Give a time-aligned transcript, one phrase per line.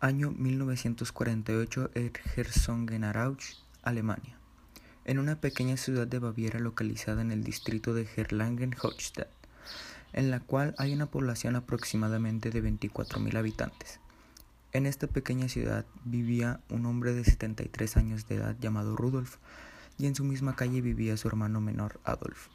[0.00, 4.38] Año 1948 en Herzogenaurach, Alemania.
[5.04, 9.26] En una pequeña ciudad de Baviera localizada en el distrito de Erlangen-Holstein,
[10.12, 13.98] en la cual hay una población aproximadamente de 24.000 habitantes.
[14.72, 19.38] En esta pequeña ciudad vivía un hombre de 73 años de edad llamado Rudolf,
[19.98, 22.46] y en su misma calle vivía su hermano menor Adolf.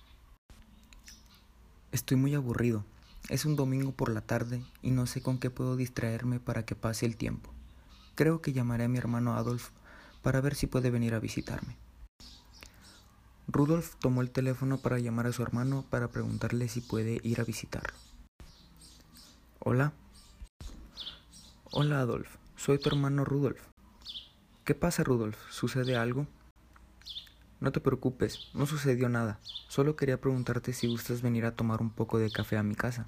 [1.92, 2.86] Estoy muy aburrido,
[3.30, 6.76] es un domingo por la tarde y no sé con qué puedo distraerme para que
[6.76, 7.52] pase el tiempo.
[8.16, 9.70] Creo que llamaré a mi hermano Adolf
[10.22, 11.78] para ver si puede venir a visitarme.
[13.48, 17.44] Rudolf tomó el teléfono para llamar a su hermano para preguntarle si puede ir a
[17.44, 17.98] visitarlo.
[19.60, 19.94] Hola.
[21.72, 23.62] Hola Adolf, soy tu hermano Rudolf.
[24.64, 25.38] ¿Qué pasa Rudolf?
[25.50, 26.28] ¿Sucede algo?
[27.64, 29.40] No te preocupes, no sucedió nada.
[29.70, 33.08] Solo quería preguntarte si gustas venir a tomar un poco de café a mi casa.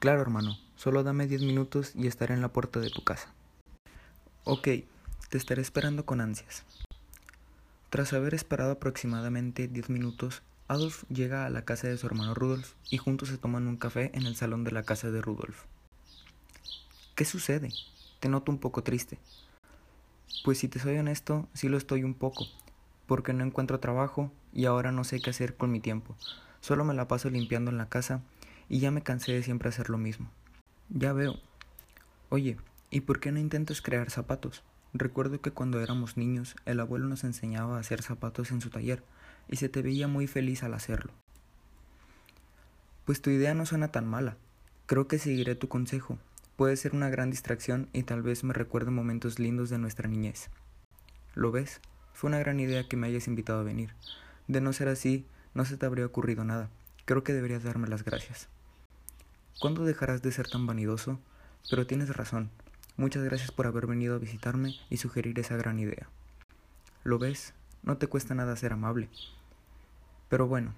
[0.00, 3.32] Claro, hermano, solo dame diez minutos y estaré en la puerta de tu casa.
[4.42, 4.64] Ok,
[5.30, 6.64] te estaré esperando con ansias.
[7.90, 12.72] Tras haber esperado aproximadamente diez minutos, Adolf llega a la casa de su hermano Rudolf
[12.90, 15.62] y juntos se toman un café en el salón de la casa de Rudolf.
[17.14, 17.68] ¿Qué sucede?
[18.18, 19.20] Te noto un poco triste.
[20.42, 22.48] Pues si te soy honesto, sí lo estoy un poco,
[23.06, 26.16] porque no encuentro trabajo y ahora no sé qué hacer con mi tiempo.
[26.60, 28.22] Solo me la paso limpiando en la casa
[28.68, 30.30] y ya me cansé de siempre hacer lo mismo.
[30.88, 31.34] Ya veo.
[32.28, 32.56] Oye,
[32.90, 34.62] ¿y por qué no intentas crear zapatos?
[34.92, 39.02] Recuerdo que cuando éramos niños el abuelo nos enseñaba a hacer zapatos en su taller
[39.48, 41.12] y se te veía muy feliz al hacerlo.
[43.04, 44.36] Pues tu idea no suena tan mala.
[44.86, 46.18] Creo que seguiré tu consejo.
[46.56, 50.48] Puede ser una gran distracción y tal vez me recuerde momentos lindos de nuestra niñez.
[51.34, 51.80] ¿Lo ves?
[52.14, 53.90] Fue una gran idea que me hayas invitado a venir.
[54.46, 56.70] De no ser así, no se te habría ocurrido nada.
[57.04, 58.48] Creo que deberías darme las gracias.
[59.60, 61.18] ¿Cuándo dejarás de ser tan vanidoso?
[61.68, 62.50] Pero tienes razón.
[62.96, 66.08] Muchas gracias por haber venido a visitarme y sugerir esa gran idea.
[67.02, 67.52] ¿Lo ves?
[67.82, 69.08] No te cuesta nada ser amable.
[70.28, 70.72] Pero bueno,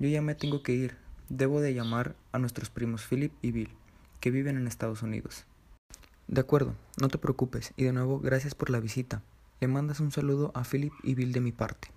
[0.00, 0.96] yo ya me tengo que ir.
[1.28, 3.70] Debo de llamar a nuestros primos Philip y Bill,
[4.18, 5.44] que viven en Estados Unidos.
[6.26, 9.22] De acuerdo, no te preocupes, y de nuevo gracias por la visita.
[9.60, 11.88] Le mandas un saludo a Philip y Bill de mi parte.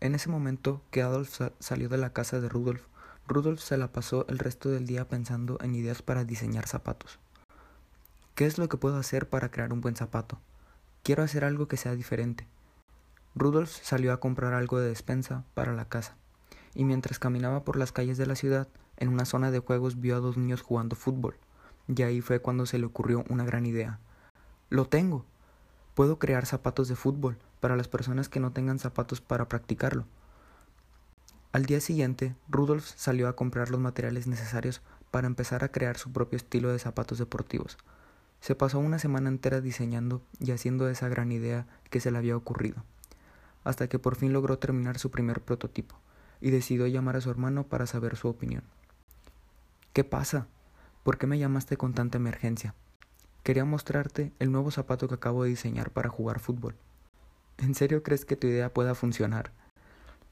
[0.00, 2.82] En ese momento que Adolf salió de la casa de Rudolf,
[3.26, 7.18] Rudolf se la pasó el resto del día pensando en ideas para diseñar zapatos.
[8.34, 10.38] ¿Qué es lo que puedo hacer para crear un buen zapato?
[11.02, 12.46] Quiero hacer algo que sea diferente.
[13.34, 16.14] Rudolf salió a comprar algo de despensa para la casa,
[16.74, 18.68] y mientras caminaba por las calles de la ciudad,
[18.98, 21.36] en una zona de juegos vio a dos niños jugando fútbol,
[21.88, 23.98] y ahí fue cuando se le ocurrió una gran idea.
[24.68, 25.24] ¡Lo tengo!
[26.00, 30.06] Puedo crear zapatos de fútbol para las personas que no tengan zapatos para practicarlo.
[31.52, 34.80] Al día siguiente, Rudolf salió a comprar los materiales necesarios
[35.10, 37.76] para empezar a crear su propio estilo de zapatos deportivos.
[38.40, 42.34] Se pasó una semana entera diseñando y haciendo esa gran idea que se le había
[42.34, 42.82] ocurrido,
[43.62, 45.96] hasta que por fin logró terminar su primer prototipo,
[46.40, 48.62] y decidió llamar a su hermano para saber su opinión.
[49.92, 50.46] ¿Qué pasa?
[51.02, 52.74] ¿Por qué me llamaste con tanta emergencia?
[53.50, 56.76] Quería mostrarte el nuevo zapato que acabo de diseñar para jugar fútbol.
[57.58, 59.50] ¿En serio crees que tu idea pueda funcionar?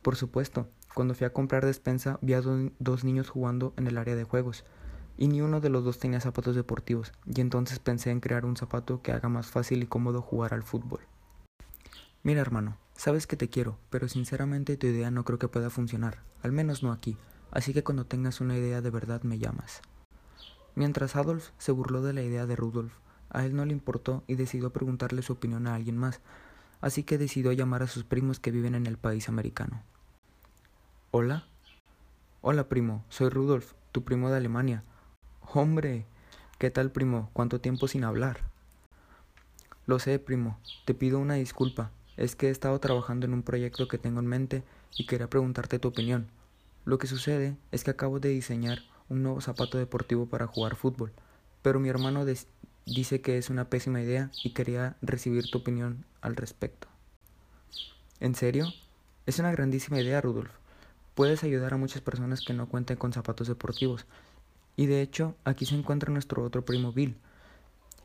[0.03, 4.15] Por supuesto, cuando fui a comprar despensa vi a dos niños jugando en el área
[4.15, 4.65] de juegos,
[5.17, 8.56] y ni uno de los dos tenía zapatos deportivos, y entonces pensé en crear un
[8.56, 11.00] zapato que haga más fácil y cómodo jugar al fútbol.
[12.23, 16.23] Mira hermano, sabes que te quiero, pero sinceramente tu idea no creo que pueda funcionar,
[16.45, 17.17] al menos no aquí,
[17.50, 19.83] así que cuando tengas una idea de verdad me llamas.
[20.77, 22.93] Mientras Adolf se burló de la idea de Rudolf,
[23.31, 26.21] a él no le importó y decidió preguntarle su opinión a alguien más,
[26.81, 29.83] así que decidió llamar a sus primos que viven en el país americano.
[31.11, 31.47] ¿Hola?
[32.41, 34.84] Hola, primo, soy Rudolf, tu primo de Alemania.
[35.53, 36.06] Hombre,
[36.59, 37.31] ¿qué tal, primo?
[37.33, 38.41] ¿Cuánto tiempo sin hablar?
[39.87, 41.91] Lo sé, primo, te pido una disculpa.
[42.17, 44.62] Es que he estado trabajando en un proyecto que tengo en mente
[44.97, 46.28] y quería preguntarte tu opinión.
[46.85, 51.12] Lo que sucede es que acabo de diseñar un nuevo zapato deportivo para jugar fútbol,
[51.62, 52.25] pero mi hermano
[52.94, 56.88] dice que es una pésima idea y quería recibir tu opinión al respecto.
[58.20, 58.67] ¿En serio?
[59.26, 60.50] Es una grandísima idea, Rudolf.
[61.14, 64.06] Puedes ayudar a muchas personas que no cuenten con zapatos deportivos.
[64.76, 67.17] Y de hecho, aquí se encuentra nuestro otro primo Bill.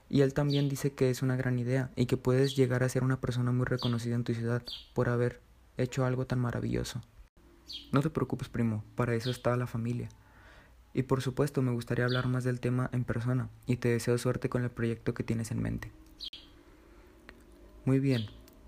[0.10, 3.04] Y él también dice que es una gran idea y que puedes llegar a ser
[3.04, 4.64] una persona muy reconocida en tu ciudad
[4.94, 5.40] por haber
[5.78, 7.02] hecho algo tan maravilloso.
[7.92, 10.10] No te preocupes, primo, para eso está la familia.
[10.94, 14.50] Y por supuesto me gustaría hablar más del tema en persona y te deseo suerte
[14.50, 15.92] con el proyecto que tienes en mente.
[17.86, 18.28] Muy bien,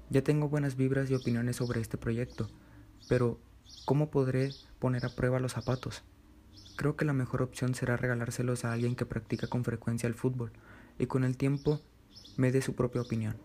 [0.09, 2.49] ya tengo buenas vibras y opiniones sobre este proyecto,
[3.07, 3.39] pero
[3.85, 6.03] ¿cómo podré poner a prueba los zapatos?
[6.75, 10.51] Creo que la mejor opción será regalárselos a alguien que practica con frecuencia el fútbol
[10.99, 11.79] y con el tiempo
[12.37, 13.37] me dé su propia opinión.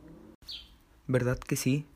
[1.07, 1.87] ¿Verdad que sí?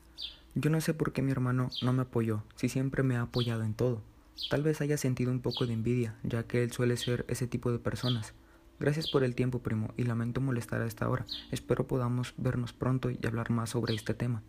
[0.55, 3.63] Yo no sé por qué mi hermano no me apoyó, si siempre me ha apoyado
[3.63, 4.01] en todo.
[4.49, 7.71] Tal vez haya sentido un poco de envidia, ya que él suele ser ese tipo
[7.71, 8.33] de personas.
[8.79, 11.25] Gracias por el tiempo, primo, y lamento molestar a esta hora.
[11.51, 14.43] Espero podamos vernos pronto y hablar más sobre este tema.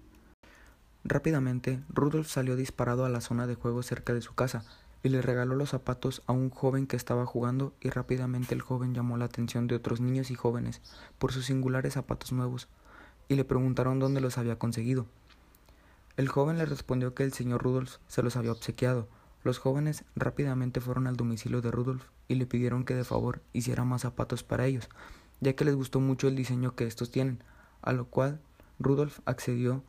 [1.05, 4.65] Rápidamente, Rudolf salió disparado a la zona de juego cerca de su casa
[5.05, 8.93] y le regaló los zapatos a un joven que estaba jugando y rápidamente el joven
[8.93, 10.83] llamó la atención de otros niños y jóvenes
[11.19, 12.67] por sus singulares zapatos nuevos
[13.29, 15.07] y le preguntaron dónde los había conseguido.
[16.17, 19.07] El joven le respondió que el señor Rudolf se los había obsequiado.
[19.47, 23.85] Los jóvenes rápidamente fueron al domicilio de Rudolf y le pidieron que de favor hiciera
[23.85, 24.89] más zapatos para ellos,
[25.41, 27.45] ya que les gustó mucho el diseño que estos tienen,
[27.81, 28.41] a lo cual
[28.81, 29.85] Rudolf accedió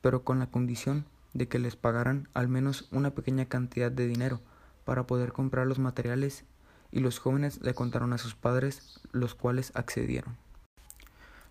[0.00, 1.04] pero con la condición
[1.34, 4.40] de que les pagaran al menos una pequeña cantidad de dinero
[4.84, 6.44] para poder comprar los materiales
[6.90, 10.36] y los jóvenes le contaron a sus padres, los cuales accedieron.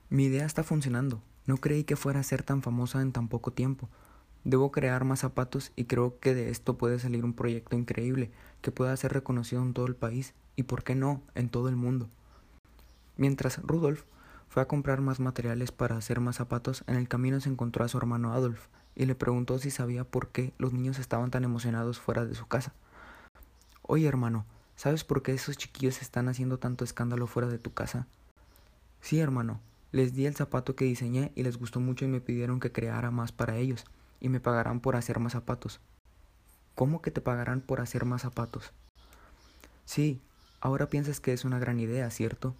[0.10, 1.22] Mi idea está funcionando.
[1.46, 3.88] No creí que fuera a ser tan famosa en tan poco tiempo.
[4.46, 8.30] Debo crear más zapatos y creo que de esto puede salir un proyecto increíble
[8.62, 11.76] que pueda ser reconocido en todo el país y, por qué no, en todo el
[11.76, 12.08] mundo.
[13.18, 14.04] Mientras Rudolf
[14.48, 16.84] fue a comprar más materiales para hacer más zapatos.
[16.86, 20.28] En el camino se encontró a su hermano Adolf y le preguntó si sabía por
[20.30, 22.72] qué los niños estaban tan emocionados fuera de su casa.
[23.82, 24.46] Oye, hermano,
[24.76, 28.06] ¿sabes por qué esos chiquillos están haciendo tanto escándalo fuera de tu casa?
[29.02, 29.60] Sí, hermano,
[29.92, 33.10] les di el zapato que diseñé y les gustó mucho y me pidieron que creara
[33.10, 33.86] más para ellos
[34.20, 35.80] y me pagarán por hacer más zapatos.
[36.76, 38.74] ¿Cómo que te pagarán por hacer más zapatos?
[39.86, 40.20] Sí,
[40.60, 42.56] ahora piensas que es una gran idea, ¿cierto?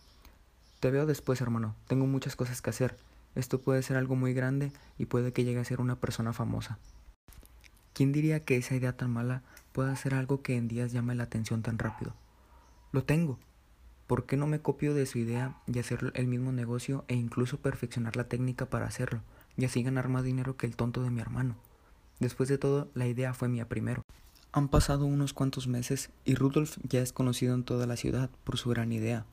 [0.80, 1.76] Te veo después, hermano.
[1.88, 2.98] Tengo muchas cosas que hacer.
[3.36, 6.78] Esto puede ser algo muy grande y puede que llegue a ser una persona famosa.
[7.94, 9.42] ¿Quién diría que esa idea tan mala
[9.74, 12.14] pueda ser algo que en días llame la atención tan rápido?
[12.92, 13.40] Lo tengo.
[14.08, 17.58] ¿Por qué no me copio de su idea y hacer el mismo negocio e incluso
[17.60, 19.22] perfeccionar la técnica para hacerlo
[19.58, 21.56] y así ganar más dinero que el tonto de mi hermano?
[22.20, 24.02] Después de todo, la idea fue mía primero.
[24.52, 28.58] Han pasado unos cuantos meses y Rudolf ya es conocido en toda la ciudad por
[28.58, 29.26] su gran idea.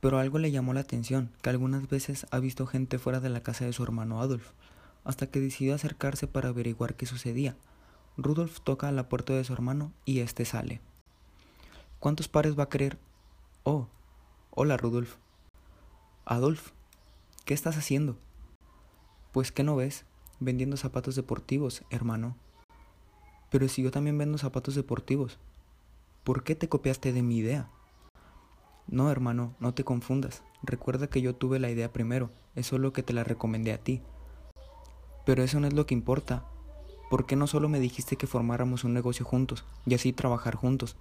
[0.00, 3.42] Pero algo le llamó la atención, que algunas veces ha visto gente fuera de la
[3.42, 4.50] casa de su hermano Adolf,
[5.04, 7.56] hasta que decidió acercarse para averiguar qué sucedía.
[8.18, 10.80] Rudolf toca a la puerta de su hermano y éste sale.
[11.98, 12.98] ¿Cuántos pares va a querer?
[13.62, 13.88] Oh,
[14.50, 15.16] hola Rudolf.
[16.26, 16.72] Adolf,
[17.44, 18.18] ¿qué estás haciendo?
[19.38, 20.04] Pues ¿qué no ves?
[20.40, 22.34] Vendiendo zapatos deportivos, hermano.
[23.52, 25.38] Pero si yo también vendo zapatos deportivos,
[26.24, 27.70] ¿por qué te copiaste de mi idea?
[28.88, 30.42] No, hermano, no te confundas.
[30.64, 34.02] Recuerda que yo tuve la idea primero, es solo que te la recomendé a ti.
[35.24, 36.44] Pero eso no es lo que importa.
[37.08, 40.96] ¿Por qué no solo me dijiste que formáramos un negocio juntos y así trabajar juntos?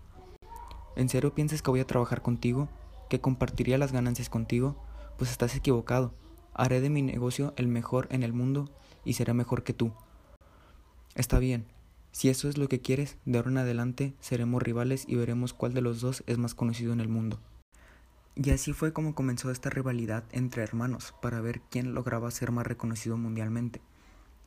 [0.95, 2.69] ¿En serio piensas que voy a trabajar contigo?
[3.09, 4.75] ¿Que compartiría las ganancias contigo?
[5.17, 6.13] Pues estás equivocado.
[6.57, 8.68] Haré de mi negocio el mejor en el mundo
[9.06, 9.94] y seré mejor que tú.
[11.13, 11.68] Está bien.
[12.12, 15.75] Si eso es lo que quieres, de ahora en adelante seremos rivales y veremos cuál
[15.75, 17.39] de los dos es más conocido en el mundo.
[18.33, 22.65] Y así fue como comenzó esta rivalidad entre hermanos para ver quién lograba ser más
[22.65, 23.80] reconocido mundialmente.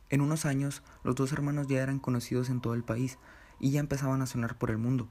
[0.08, 3.18] En unos años, los dos hermanos ya eran conocidos en todo el país
[3.60, 5.08] y ya empezaban a sonar por el mundo.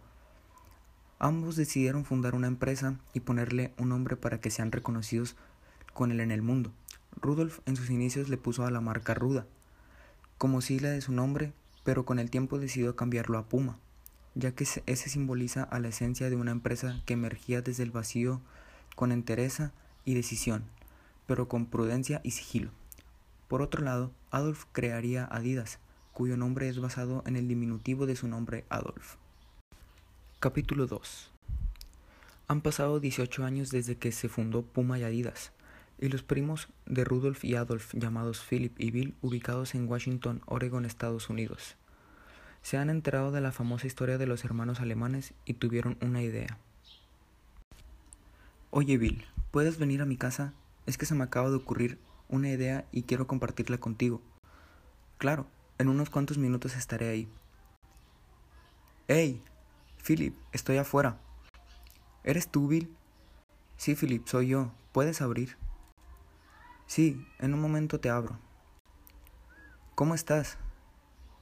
[1.17, 5.37] Ambos decidieron fundar una empresa y ponerle un nombre para que sean reconocidos
[5.93, 6.73] con él en el mundo.
[7.21, 9.45] Rudolf en sus inicios le puso a la marca Ruda,
[10.37, 13.77] como sigla de su nombre, pero con el tiempo decidió cambiarlo a Puma,
[14.35, 18.41] ya que ese simboliza a la esencia de una empresa que emergía desde el vacío
[18.95, 19.71] con entereza
[20.05, 20.63] y decisión,
[21.27, 22.71] pero con prudencia y sigilo.
[23.47, 25.79] Por otro lado, Adolf crearía Adidas,
[26.13, 29.15] cuyo nombre es basado en el diminutivo de su nombre Adolf.
[30.39, 31.31] Capítulo 2
[32.47, 35.51] Han pasado 18 años desde que se fundó Puma y Adidas,
[35.99, 40.85] y los primos de Rudolf y Adolf, llamados Philip y Bill, ubicados en Washington, Oregon,
[40.85, 41.75] Estados Unidos,
[42.61, 46.57] se han enterado de la famosa historia de los hermanos alemanes y tuvieron una idea.
[48.71, 50.53] Oye Bill, ¿puedes venir a mi casa?
[50.85, 54.21] Es que se me acaba de ocurrir una idea y quiero compartirla contigo.
[55.17, 57.27] Claro, en unos cuantos minutos estaré ahí.
[59.07, 59.41] ¡Hey!
[60.05, 61.17] Philip, estoy afuera.
[62.23, 62.95] ¿Eres tú, Bill?
[63.75, 64.71] Sí, Philip, soy yo.
[64.91, 65.57] ¿Puedes abrir?
[66.89, 68.37] Sí, en un momento te abro.
[69.95, 70.57] ¿Cómo estás?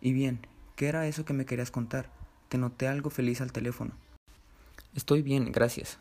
[0.02, 2.12] Y bien, ¿qué era eso que me querías contar?
[2.50, 3.94] Te noté algo feliz al teléfono.
[4.94, 5.98] Estoy bien, gracias.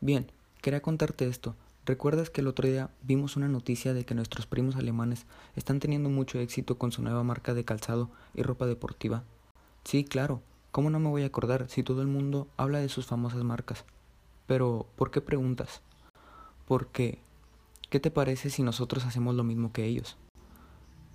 [0.00, 0.30] Bien,
[0.62, 1.56] Quería contarte esto.
[1.84, 6.08] ¿Recuerdas que el otro día vimos una noticia de que nuestros primos alemanes están teniendo
[6.08, 9.24] mucho éxito con su nueva marca de calzado y ropa deportiva?
[9.82, 10.40] Sí, claro.
[10.70, 13.84] ¿Cómo no me voy a acordar si todo el mundo habla de sus famosas marcas?
[14.46, 15.82] Pero, ¿por qué preguntas?
[16.64, 17.18] Porque,
[17.92, 20.16] ¿Qué te parece si nosotros hacemos lo mismo que ellos?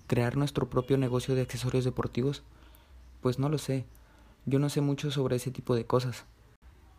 [0.06, 2.44] ¿Crear nuestro propio negocio de accesorios deportivos?
[3.20, 3.84] Pues no lo sé.
[4.46, 6.24] Yo no sé mucho sobre ese tipo de cosas.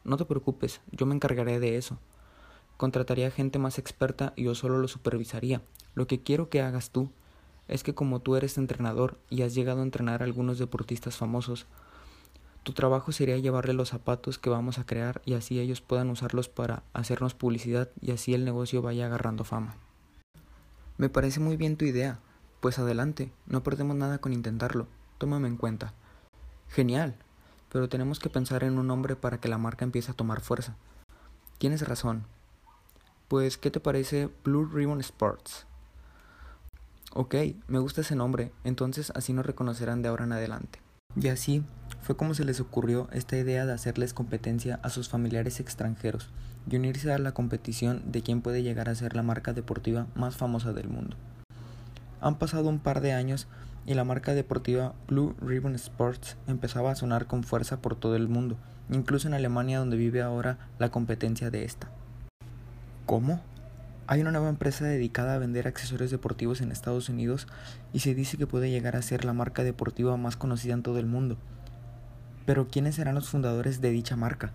[0.03, 1.98] No te preocupes, yo me encargaré de eso.
[2.75, 5.62] Contrataría gente más experta y yo solo lo supervisaría.
[5.95, 7.09] Lo que quiero que hagas tú
[7.69, 11.67] es que como tú eres entrenador y has llegado a entrenar a algunos deportistas famosos,
[12.63, 16.49] tu trabajo sería llevarle los zapatos que vamos a crear y así ellos puedan usarlos
[16.49, 19.75] para hacernos publicidad y así el negocio vaya agarrando fama.
[20.97, 22.19] Me parece muy bien tu idea.
[22.59, 24.87] Pues adelante, no perdemos nada con intentarlo.
[25.17, 25.93] Tómame en cuenta.
[26.67, 27.15] Genial,
[27.71, 30.75] pero tenemos que pensar en un nombre para que la marca empiece a tomar fuerza.
[31.57, 32.25] Tienes razón.
[33.29, 35.65] Pues, ¿qué te parece Blue Ribbon Sports?
[37.13, 37.35] Ok,
[37.67, 40.79] me gusta ese nombre, entonces así nos reconocerán de ahora en adelante.
[41.15, 41.63] Y así
[42.01, 46.29] fue como se les ocurrió esta idea de hacerles competencia a sus familiares extranjeros
[46.70, 50.36] y unirse a la competición de quién puede llegar a ser la marca deportiva más
[50.36, 51.15] famosa del mundo.
[52.22, 53.48] Han pasado un par de años
[53.86, 58.27] y la marca deportiva Blue Ribbon Sports empezaba a sonar con fuerza por todo el
[58.27, 58.58] mundo,
[58.89, 61.89] incluso en Alemania donde vive ahora la competencia de esta.
[63.06, 63.41] ¿Cómo?
[64.06, 67.48] Hay una nueva empresa dedicada a vender accesorios deportivos en Estados Unidos
[67.94, 71.00] y se dice que puede llegar a ser la marca deportiva más conocida en todo
[71.00, 71.38] el mundo.
[72.46, 74.53] Pero ¿quiénes serán los fundadores de dicha marca?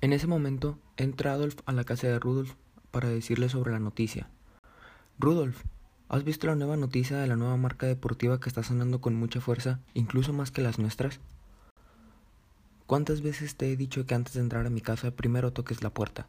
[0.00, 2.54] En ese momento entra Adolf a la casa de Rudolf
[2.90, 4.28] para decirle sobre la noticia.
[5.18, 5.62] Rudolf,
[6.08, 9.40] ¿has visto la nueva noticia de la nueva marca deportiva que está sonando con mucha
[9.40, 11.20] fuerza, incluso más que las nuestras?
[12.86, 15.90] ¿Cuántas veces te he dicho que antes de entrar a mi casa primero toques la
[15.90, 16.26] puerta?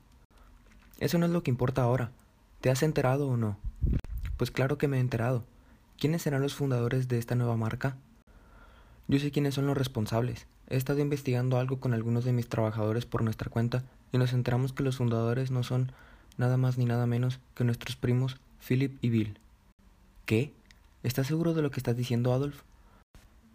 [1.00, 2.12] Eso no es lo que importa ahora.
[2.60, 3.58] ¿Te has enterado o no?
[4.36, 5.46] Pues claro que me he enterado.
[5.98, 7.96] ¿Quiénes serán los fundadores de esta nueva marca?
[9.10, 10.46] Yo sé quiénes son los responsables.
[10.70, 14.72] He estado investigando algo con algunos de mis trabajadores por nuestra cuenta y nos enteramos
[14.72, 15.92] que los fundadores no son
[16.38, 19.40] nada más ni nada menos que nuestros primos Philip y Bill.
[20.28, 20.54] ¿Qué?
[21.02, 22.62] ¿Estás seguro de lo que estás diciendo, Adolf?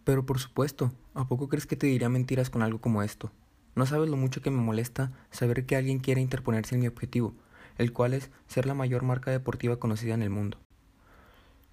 [0.02, 3.30] Pero por supuesto, ¿a poco crees que te diría mentiras con algo como esto?
[3.76, 7.32] No sabes lo mucho que me molesta saber que alguien quiere interponerse en mi objetivo,
[7.78, 10.58] el cual es ser la mayor marca deportiva conocida en el mundo.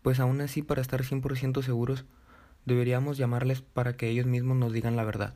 [0.03, 2.05] Pues aún así, para estar 100% seguros,
[2.65, 5.35] deberíamos llamarles para que ellos mismos nos digan la verdad.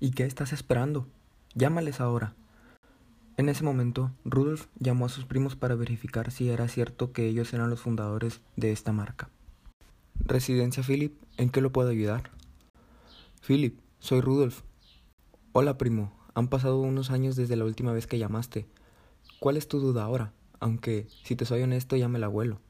[0.00, 1.06] ¿Y qué estás esperando?
[1.54, 2.34] Llámales ahora.
[3.36, 7.52] En ese momento, Rudolf llamó a sus primos para verificar si era cierto que ellos
[7.54, 9.30] eran los fundadores de esta marca.
[10.24, 12.30] Residencia Philip, ¿en qué lo puedo ayudar?
[13.46, 14.62] Philip, soy Rudolf.
[15.52, 18.66] Hola primo, han pasado unos años desde la última vez que llamaste.
[19.40, 20.32] ¿Cuál es tu duda ahora?
[20.60, 22.60] Aunque, si te soy honesto, ya me la vuelo.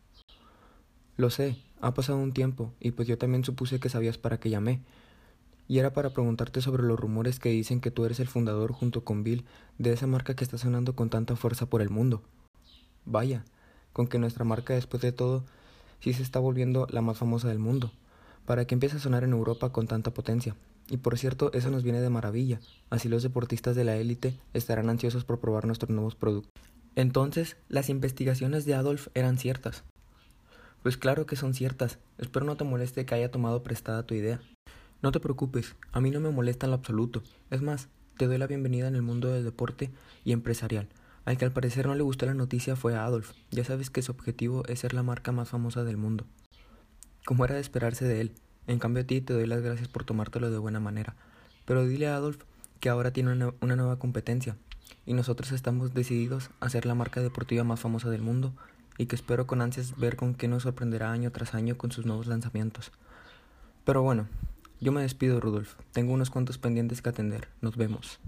[1.17, 4.51] Lo sé, ha pasado un tiempo, y pues yo también supuse que sabías para qué
[4.51, 4.81] llamé.
[5.69, 9.05] Y era para preguntarte sobre los rumores que dicen que tú eres el fundador junto
[9.05, 9.45] con Bill
[9.79, 12.23] de esa marca que está sonando con tanta fuerza por el mundo.
[13.05, 13.45] Vaya,
[13.93, 15.45] con que nuestra marca después de todo
[16.01, 17.93] sí se está volviendo la más famosa del mundo,
[18.47, 20.57] para que empiece a sonar en Europa con tanta potencia.
[20.89, 24.89] Y por cierto, eso nos viene de maravilla, así los deportistas de la élite estarán
[24.89, 26.53] ansiosos por probar nuestros nuevos productos.
[26.97, 29.85] Entonces, las investigaciones de Adolf eran ciertas.
[30.83, 34.41] Pues claro que son ciertas, espero no te moleste que haya tomado prestada tu idea.
[35.03, 37.23] No te preocupes, a mí no me molesta en lo absoluto.
[37.51, 39.91] Es más, te doy la bienvenida en el mundo del deporte
[40.25, 40.89] y empresarial.
[41.25, 43.33] Al que al parecer no le gustó la noticia fue a Adolf.
[43.51, 46.27] Ya sabes que su objetivo es ser la marca más famosa del mundo.
[47.27, 48.33] Como era de esperarse de él,
[48.69, 51.17] en cambio a ti te doy las gracias por tomártelo de buena manera.
[51.65, 52.39] Pero dile a Adolf
[52.79, 54.57] que ahora tiene una, una nueva competencia
[55.07, 58.55] y nosotros estamos decididos a ser la marca deportiva más famosa del mundo
[58.99, 62.05] y que espero con ansias ver con qué nos sorprenderá año tras año con sus
[62.05, 62.91] nuevos lanzamientos.
[63.85, 64.29] Pero bueno,
[64.81, 65.77] yo me despido, Rudolf.
[65.93, 67.49] Tengo unos cuantos pendientes que atender.
[67.63, 68.19] Nos vemos.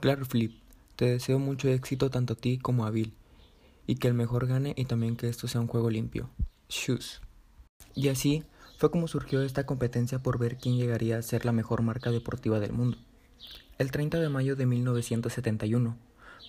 [0.00, 0.52] Claro, Flip.
[0.94, 3.14] Te deseo mucho éxito tanto a ti como a Bill.
[3.86, 6.30] Y que el mejor gane y también que esto sea un juego limpio.
[6.68, 7.22] Shoes.
[7.94, 8.44] Y así
[8.78, 12.60] fue como surgió esta competencia por ver quién llegaría a ser la mejor marca deportiva
[12.60, 12.98] del mundo.
[13.78, 15.96] El 30 de mayo de 1971,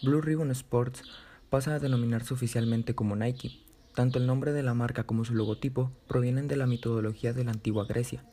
[0.03, 1.03] Blue Ribbon Sports
[1.49, 3.59] pasa a denominarse oficialmente como Nike.
[3.95, 7.51] Tanto el nombre de la marca como su logotipo provienen de la mitología de la
[7.51, 8.23] antigua Grecia.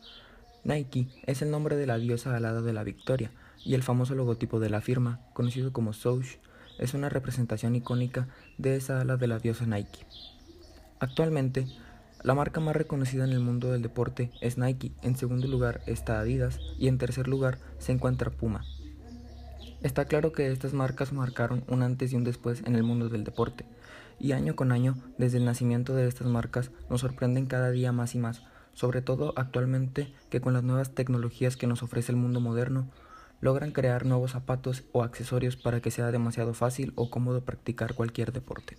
[0.65, 3.31] Nike es el nombre de la diosa alada de la victoria,
[3.65, 6.37] y el famoso logotipo de la firma, conocido como Swoosh,
[6.79, 10.07] es una representación icónica de esa ala de la diosa Nike.
[11.01, 11.67] Actualmente,
[12.23, 16.21] la marca más reconocida en el mundo del deporte es Nike, en segundo lugar está
[16.21, 18.65] Adidas y en tercer lugar se encuentra Puma.
[19.83, 23.25] Está claro que estas marcas marcaron un antes y un después en el mundo del
[23.25, 23.67] deporte,
[24.19, 28.15] y año con año, desde el nacimiento de estas marcas, nos sorprenden cada día más
[28.15, 28.43] y más,
[28.73, 32.91] sobre todo actualmente que con las nuevas tecnologías que nos ofrece el mundo moderno,
[33.41, 38.33] logran crear nuevos zapatos o accesorios para que sea demasiado fácil o cómodo practicar cualquier
[38.33, 38.79] deporte.